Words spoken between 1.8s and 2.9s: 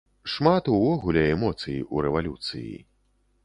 у рэвалюцыі.